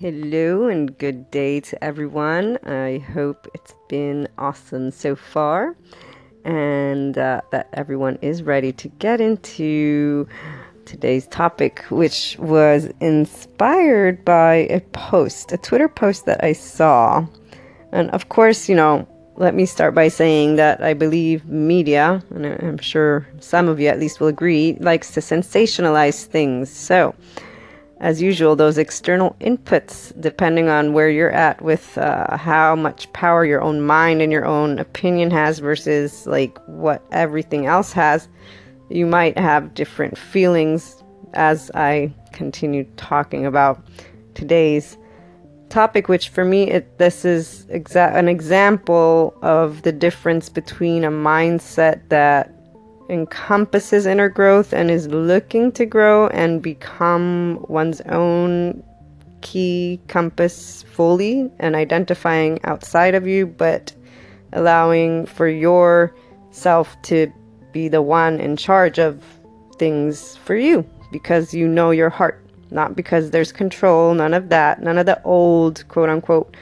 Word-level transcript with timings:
Hello 0.00 0.68
and 0.68 0.96
good 0.96 1.28
day 1.32 1.58
to 1.58 1.82
everyone. 1.82 2.56
I 2.64 2.98
hope 2.98 3.48
it's 3.52 3.74
been 3.88 4.28
awesome 4.38 4.92
so 4.92 5.16
far 5.16 5.74
and 6.44 7.18
uh, 7.18 7.40
that 7.50 7.68
everyone 7.72 8.16
is 8.22 8.44
ready 8.44 8.70
to 8.74 8.86
get 8.86 9.20
into 9.20 10.28
today's 10.84 11.26
topic, 11.26 11.84
which 11.90 12.36
was 12.38 12.92
inspired 13.00 14.24
by 14.24 14.68
a 14.70 14.78
post, 14.92 15.50
a 15.50 15.58
Twitter 15.58 15.88
post 15.88 16.26
that 16.26 16.44
I 16.44 16.52
saw. 16.52 17.26
And 17.90 18.08
of 18.10 18.28
course, 18.28 18.68
you 18.68 18.76
know, 18.76 19.04
let 19.34 19.52
me 19.56 19.66
start 19.66 19.96
by 19.96 20.06
saying 20.06 20.54
that 20.56 20.80
I 20.80 20.94
believe 20.94 21.44
media, 21.46 22.22
and 22.30 22.46
I'm 22.46 22.78
sure 22.78 23.26
some 23.40 23.66
of 23.66 23.80
you 23.80 23.88
at 23.88 23.98
least 23.98 24.20
will 24.20 24.28
agree, 24.28 24.76
likes 24.78 25.10
to 25.14 25.20
sensationalize 25.20 26.24
things. 26.24 26.70
So, 26.70 27.16
as 28.00 28.22
usual, 28.22 28.54
those 28.54 28.78
external 28.78 29.34
inputs, 29.40 30.18
depending 30.20 30.68
on 30.68 30.92
where 30.92 31.10
you're 31.10 31.32
at 31.32 31.60
with 31.62 31.98
uh, 31.98 32.36
how 32.36 32.76
much 32.76 33.12
power 33.12 33.44
your 33.44 33.60
own 33.60 33.80
mind 33.80 34.22
and 34.22 34.30
your 34.30 34.44
own 34.44 34.78
opinion 34.78 35.30
has 35.30 35.58
versus 35.58 36.26
like 36.26 36.58
what 36.66 37.04
everything 37.10 37.66
else 37.66 37.92
has, 37.92 38.28
you 38.88 39.04
might 39.04 39.36
have 39.36 39.74
different 39.74 40.16
feelings 40.16 41.02
as 41.34 41.70
I 41.74 42.12
continue 42.32 42.84
talking 42.96 43.44
about 43.44 43.84
today's 44.34 44.96
topic, 45.68 46.08
which 46.08 46.28
for 46.28 46.44
me, 46.44 46.70
it, 46.70 46.98
this 46.98 47.24
is 47.24 47.66
exa- 47.70 48.14
an 48.14 48.28
example 48.28 49.36
of 49.42 49.82
the 49.82 49.92
difference 49.92 50.48
between 50.48 51.04
a 51.04 51.10
mindset 51.10 52.08
that 52.08 52.54
encompasses 53.08 54.06
inner 54.06 54.28
growth 54.28 54.72
and 54.72 54.90
is 54.90 55.08
looking 55.08 55.72
to 55.72 55.86
grow 55.86 56.28
and 56.28 56.62
become 56.62 57.64
one's 57.68 58.00
own 58.02 58.82
key 59.40 60.00
compass 60.08 60.82
fully 60.82 61.50
and 61.58 61.74
identifying 61.74 62.58
outside 62.64 63.14
of 63.14 63.26
you, 63.26 63.46
but 63.46 63.94
allowing 64.52 65.26
for 65.26 65.48
yourself 65.48 66.96
to 67.02 67.32
be 67.72 67.88
the 67.88 68.02
one 68.02 68.40
in 68.40 68.56
charge 68.56 68.98
of 68.98 69.22
things 69.78 70.36
for 70.36 70.56
you 70.56 70.84
because 71.12 71.54
you 71.54 71.66
know 71.66 71.90
your 71.90 72.10
heart, 72.10 72.44
not 72.70 72.96
because 72.96 73.30
there's 73.30 73.52
control, 73.52 74.14
none 74.14 74.34
of 74.34 74.48
that, 74.48 74.82
none 74.82 74.98
of 74.98 75.06
the 75.06 75.22
old 75.22 75.86
quote 75.88 76.08
unquote 76.08 76.56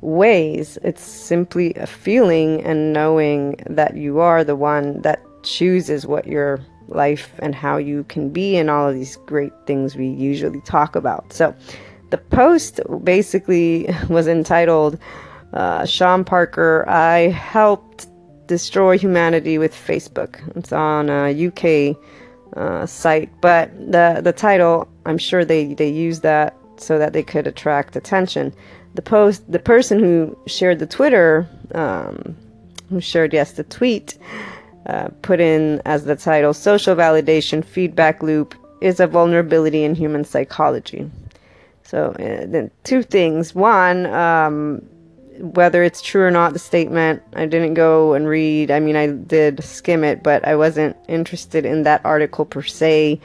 ways. 0.00 0.78
It's 0.82 1.02
simply 1.02 1.74
a 1.74 1.86
feeling 1.86 2.62
and 2.62 2.92
knowing 2.92 3.56
that 3.68 3.96
you 3.96 4.20
are 4.20 4.44
the 4.44 4.56
one 4.56 5.00
that 5.02 5.20
chooses 5.44 6.06
what 6.06 6.26
your 6.26 6.60
life 6.88 7.32
and 7.38 7.54
how 7.54 7.76
you 7.76 8.04
can 8.04 8.28
be 8.30 8.56
and 8.56 8.68
all 8.68 8.88
of 8.88 8.94
these 8.94 9.16
great 9.16 9.52
things 9.66 9.96
we 9.96 10.08
usually 10.08 10.60
talk 10.62 10.96
about. 10.96 11.32
So 11.32 11.54
the 12.10 12.18
post 12.18 12.80
basically 13.02 13.88
was 14.08 14.26
entitled 14.28 14.98
uh, 15.54 15.86
Sean 15.86 16.24
Parker, 16.24 16.84
I 16.88 17.28
helped 17.28 18.08
destroy 18.48 18.98
humanity 18.98 19.56
with 19.56 19.72
Facebook. 19.72 20.40
It's 20.56 20.72
on 20.72 21.08
a 21.08 21.46
UK 21.46 21.96
uh, 22.56 22.86
site, 22.86 23.30
but 23.40 23.70
the 23.78 24.20
the 24.22 24.32
title, 24.32 24.88
I'm 25.06 25.16
sure 25.16 25.44
they 25.44 25.74
they 25.74 25.88
used 25.88 26.22
that 26.22 26.56
so 26.76 26.98
that 26.98 27.12
they 27.12 27.22
could 27.22 27.46
attract 27.46 27.94
attention. 27.94 28.52
The 28.94 29.02
post, 29.02 29.50
the 29.50 29.60
person 29.60 30.00
who 30.00 30.36
shared 30.46 30.80
the 30.80 30.86
Twitter, 30.86 31.48
um, 31.72 32.36
who 32.90 33.00
shared 33.00 33.32
yes 33.32 33.52
the 33.52 33.64
tweet, 33.64 34.18
uh, 34.86 35.08
put 35.22 35.40
in 35.40 35.80
as 35.84 36.04
the 36.04 36.16
title 36.16 36.52
Social 36.52 36.94
Validation 36.94 37.64
Feedback 37.64 38.22
Loop 38.22 38.54
is 38.80 39.00
a 39.00 39.06
Vulnerability 39.06 39.84
in 39.84 39.94
Human 39.94 40.24
Psychology. 40.24 41.10
So, 41.82 42.10
uh, 42.18 42.46
then 42.46 42.70
two 42.82 43.02
things. 43.02 43.54
One, 43.54 44.06
um, 44.06 44.82
whether 45.38 45.82
it's 45.82 46.00
true 46.00 46.22
or 46.22 46.30
not, 46.30 46.52
the 46.52 46.58
statement, 46.58 47.22
I 47.34 47.46
didn't 47.46 47.74
go 47.74 48.14
and 48.14 48.28
read. 48.28 48.70
I 48.70 48.80
mean, 48.80 48.96
I 48.96 49.08
did 49.08 49.62
skim 49.64 50.04
it, 50.04 50.22
but 50.22 50.46
I 50.46 50.54
wasn't 50.54 50.96
interested 51.08 51.64
in 51.64 51.82
that 51.84 52.04
article 52.04 52.44
per 52.44 52.62
se, 52.62 53.20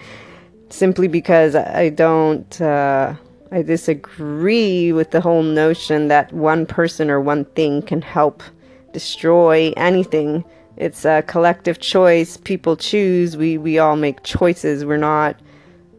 simply 0.70 1.08
because 1.08 1.56
I 1.56 1.90
don't. 1.90 2.62
Uh, 2.62 3.16
I 3.52 3.64
disagree 3.64 4.92
with 4.94 5.10
the 5.10 5.22
whole 5.22 5.42
notion 5.42 6.08
that 6.10 6.32
one 6.32 6.68
person 6.68 7.10
or 7.10 7.20
one 7.20 7.46
thing 7.46 7.82
can 7.82 8.02
help 8.02 8.44
destroy 8.94 9.74
anything 9.76 10.44
it's 10.80 11.04
a 11.04 11.22
collective 11.24 11.80
choice. 11.80 12.38
People 12.38 12.78
choose. 12.78 13.36
We 13.36 13.58
we 13.58 13.78
all 13.78 13.98
make 13.98 14.24
choices. 14.24 14.86
We're 14.86 14.98
not 14.98 15.40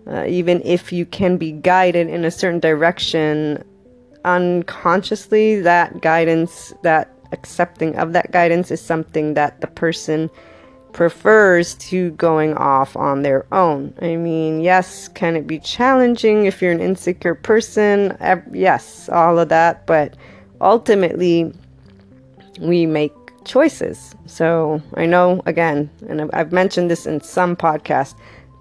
uh, 0.06 0.24
even 0.26 0.62
if 0.64 0.92
you 0.92 1.04
can 1.04 1.36
be 1.36 1.52
guided 1.52 2.08
in 2.08 2.24
a 2.24 2.30
certain 2.30 2.60
direction 2.60 3.62
unconsciously. 4.24 5.60
That 5.60 6.00
guidance, 6.00 6.72
that 6.82 7.12
accepting 7.32 7.96
of 7.96 8.14
that 8.14 8.32
guidance, 8.32 8.70
is 8.70 8.80
something 8.80 9.34
that 9.34 9.60
the 9.60 9.66
person 9.66 10.30
prefers 10.92 11.74
to 11.74 12.10
going 12.12 12.54
off 12.54 12.96
on 12.96 13.22
their 13.22 13.46
own. 13.52 13.94
I 14.00 14.16
mean, 14.16 14.60
yes, 14.60 15.08
can 15.08 15.36
it 15.36 15.46
be 15.46 15.58
challenging 15.58 16.46
if 16.46 16.60
you're 16.62 16.72
an 16.72 16.80
insecure 16.80 17.34
person? 17.34 18.16
Yes, 18.52 19.08
all 19.10 19.38
of 19.38 19.50
that, 19.50 19.86
but 19.86 20.16
ultimately 20.60 21.52
we 22.60 22.86
make 22.86 23.12
choices. 23.44 24.14
So 24.26 24.82
I 24.94 25.06
know, 25.06 25.42
again, 25.46 25.90
and 26.08 26.30
I've 26.32 26.52
mentioned 26.52 26.90
this 26.90 27.06
in 27.06 27.20
some 27.20 27.56
podcasts, 27.56 28.14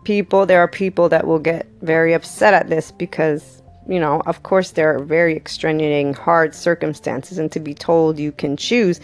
people, 0.03 0.45
there 0.45 0.59
are 0.59 0.67
people 0.67 1.09
that 1.09 1.28
will 1.28 1.40
get 1.40 1.67
very 1.81 2.13
upset 2.13 2.53
at 2.53 2.69
this 2.69 2.91
because, 2.91 3.62
you 3.88 4.00
know, 4.00 4.22
of 4.25 4.44
course, 4.44 4.72
there 4.72 4.95
are 4.95 5.03
very 5.03 5.35
extenuating, 5.35 6.13
hard 6.13 6.56
circumstances, 6.56 7.38
and 7.38 7.51
to 7.51 7.59
be 7.59 7.73
told 7.73 8.19
you 8.19 8.31
can 8.31 8.57
choose. 8.57 9.00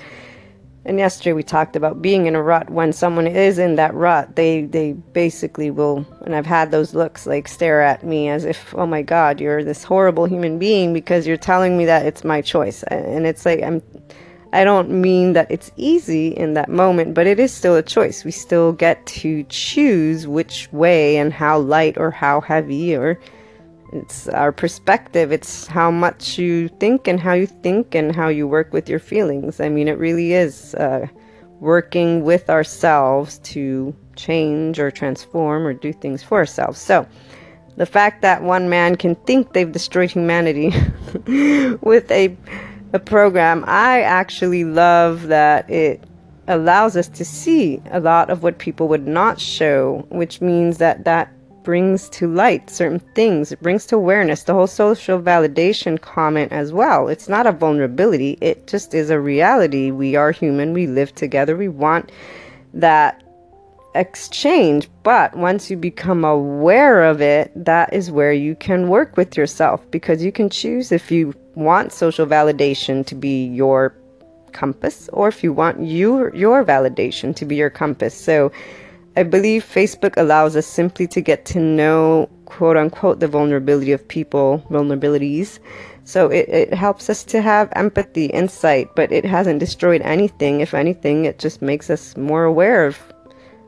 And 0.87 0.99
yesterday 0.99 1.33
we 1.33 1.41
talked 1.41 1.75
about 1.75 2.03
being 2.03 2.27
in 2.27 2.35
a 2.35 2.43
rut. 2.43 2.69
When 2.69 2.93
someone 2.93 3.25
is 3.25 3.57
in 3.57 3.75
that 3.75 3.95
rut, 3.95 4.35
they 4.35 4.65
they 4.65 4.93
basically 4.93 5.71
will. 5.71 6.05
And 6.21 6.35
I've 6.35 6.45
had 6.45 6.69
those 6.69 6.93
looks 6.93 7.25
like 7.25 7.47
stare 7.47 7.81
at 7.81 8.03
me 8.03 8.29
as 8.29 8.45
if, 8.45 8.71
oh 8.77 8.85
my 8.85 9.01
God, 9.01 9.41
you're 9.41 9.63
this 9.63 9.83
horrible 9.83 10.25
human 10.25 10.59
being 10.59 10.93
because 10.93 11.25
you're 11.25 11.37
telling 11.37 11.75
me 11.75 11.85
that 11.85 12.05
it's 12.05 12.23
my 12.23 12.39
choice. 12.39 12.83
And 12.83 13.25
it's 13.25 13.47
like 13.47 13.63
I'm 13.63 13.81
I 14.53 14.63
don't 14.63 14.89
mean 14.89 15.33
that 15.33 15.49
it's 15.49 15.71
easy 15.75 16.29
in 16.29 16.53
that 16.53 16.69
moment, 16.69 17.13
but 17.13 17.27
it 17.27 17.39
is 17.39 17.53
still 17.53 17.75
a 17.75 17.83
choice. 17.83 18.23
We 18.23 18.31
still 18.31 18.71
get 18.71 19.05
to 19.07 19.43
choose 19.49 20.27
which 20.27 20.69
way 20.71 21.17
and 21.17 21.33
how 21.33 21.59
light 21.59 21.97
or 21.97 22.11
how 22.11 22.41
heavy, 22.41 22.95
or 22.95 23.19
it's 23.93 24.27
our 24.29 24.51
perspective. 24.51 25.31
It's 25.31 25.67
how 25.67 25.91
much 25.91 26.37
you 26.37 26.67
think 26.67 27.07
and 27.07 27.19
how 27.19 27.33
you 27.33 27.47
think 27.47 27.95
and 27.95 28.15
how 28.15 28.29
you 28.29 28.47
work 28.47 28.71
with 28.71 28.87
your 28.89 28.99
feelings. 28.99 29.59
I 29.59 29.69
mean, 29.69 29.87
it 29.87 29.97
really 29.97 30.33
is 30.33 30.73
uh, 30.75 31.07
working 31.59 32.23
with 32.23 32.49
ourselves 32.49 33.39
to 33.39 33.95
change 34.15 34.79
or 34.79 34.91
transform 34.91 35.65
or 35.65 35.73
do 35.73 35.91
things 35.91 36.23
for 36.23 36.37
ourselves. 36.37 36.79
So, 36.79 37.07
the 37.77 37.85
fact 37.85 38.21
that 38.21 38.41
one 38.41 38.69
man 38.69 38.95
can 38.95 39.15
think 39.15 39.53
they've 39.53 39.71
destroyed 39.71 40.09
humanity 40.09 40.73
with 41.81 42.09
a 42.09 42.35
a 42.95 42.99
program, 42.99 43.65
I 43.67 44.01
actually 44.01 44.63
love 44.63 45.27
that 45.27 45.69
it 45.69 46.03
allows 46.47 46.95
us 46.95 47.09
to 47.09 47.25
see 47.25 47.81
a 47.91 47.99
lot 47.99 48.29
of 48.29 48.41
what 48.41 48.57
people 48.57 48.87
would 48.87 49.05
not 49.05 49.39
show, 49.39 50.05
which 50.09 50.41
means 50.41 50.77
that 50.77 51.03
that 51.03 51.31
brings 51.63 52.07
to 52.09 52.31
light 52.31 52.69
certain 52.69 52.99
things. 53.13 53.51
It 53.51 53.61
brings 53.61 53.85
to 53.87 53.97
awareness 53.97 54.43
the 54.43 54.53
whole 54.53 54.67
social 54.67 55.19
validation 55.21 55.99
comment 55.99 56.53
as 56.53 56.71
well. 56.71 57.09
It's 57.09 57.27
not 57.27 57.47
a 57.47 57.51
vulnerability, 57.51 58.37
it 58.39 58.67
just 58.67 58.93
is 58.93 59.09
a 59.09 59.19
reality. 59.19 59.91
We 59.91 60.15
are 60.15 60.31
human, 60.31 60.71
we 60.71 60.87
live 60.87 61.13
together, 61.13 61.57
we 61.57 61.67
want 61.67 62.11
that 62.73 63.23
exchange. 63.95 64.87
But 65.03 65.35
once 65.35 65.69
you 65.69 65.75
become 65.75 66.23
aware 66.23 67.03
of 67.03 67.19
it, 67.19 67.51
that 67.55 67.93
is 67.93 68.11
where 68.11 68.33
you 68.33 68.55
can 68.55 68.87
work 68.87 69.17
with 69.17 69.35
yourself 69.35 69.89
because 69.91 70.23
you 70.23 70.31
can 70.31 70.49
choose 70.49 70.91
if 70.91 71.11
you 71.11 71.33
want 71.55 71.91
social 71.91 72.25
validation 72.25 73.05
to 73.05 73.15
be 73.15 73.45
your 73.47 73.95
compass 74.51 75.09
or 75.11 75.27
if 75.27 75.43
you 75.43 75.51
want 75.51 75.85
your 75.85 76.33
your 76.33 76.63
validation 76.63 77.35
to 77.35 77.45
be 77.45 77.55
your 77.55 77.69
compass. 77.69 78.13
So 78.13 78.51
I 79.17 79.23
believe 79.23 79.63
Facebook 79.63 80.17
allows 80.17 80.55
us 80.55 80.67
simply 80.67 81.07
to 81.07 81.21
get 81.21 81.45
to 81.45 81.59
know 81.59 82.29
quote 82.45 82.77
unquote 82.77 83.19
the 83.19 83.27
vulnerability 83.27 83.91
of 83.91 84.07
people, 84.07 84.65
vulnerabilities. 84.69 85.59
So 86.03 86.29
it, 86.29 86.47
it 86.49 86.73
helps 86.73 87.09
us 87.09 87.23
to 87.25 87.41
have 87.41 87.69
empathy, 87.75 88.25
insight, 88.27 88.89
but 88.95 89.11
it 89.11 89.25
hasn't 89.25 89.59
destroyed 89.59 90.01
anything. 90.01 90.61
If 90.61 90.73
anything, 90.73 91.25
it 91.25 91.39
just 91.39 91.61
makes 91.61 91.89
us 91.89 92.15
more 92.15 92.43
aware 92.43 92.85
of 92.85 92.97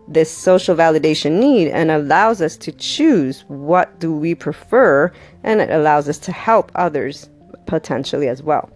this 0.07 0.31
social 0.31 0.75
validation 0.75 1.39
need 1.39 1.69
and 1.69 1.91
allows 1.91 2.41
us 2.41 2.55
to 2.57 2.71
choose 2.71 3.43
what 3.47 3.99
do 3.99 4.13
we 4.13 4.33
prefer 4.33 5.11
and 5.43 5.59
it 5.59 5.69
allows 5.69 6.07
us 6.07 6.17
to 6.17 6.31
help 6.31 6.71
others 6.75 7.29
potentially 7.67 8.27
as 8.27 8.41
well. 8.41 8.69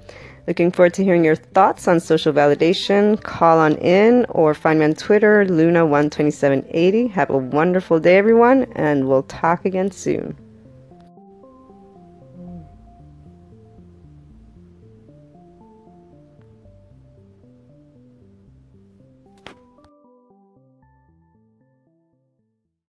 Looking 0.47 0.71
forward 0.71 0.93
to 0.95 1.03
hearing 1.03 1.23
your 1.23 1.35
thoughts 1.35 1.87
on 1.87 1.99
social 1.99 2.33
validation. 2.33 3.21
Call 3.23 3.59
on 3.59 3.75
in 3.77 4.25
or 4.29 4.53
find 4.53 4.79
me 4.79 4.85
on 4.85 4.95
Twitter, 4.95 5.45
Luna12780. 5.45 7.11
Have 7.11 7.29
a 7.29 7.37
wonderful 7.37 7.99
day, 7.99 8.17
everyone, 8.17 8.63
and 8.75 9.07
we'll 9.07 9.23
talk 9.23 9.65
again 9.65 9.91
soon. 9.91 10.35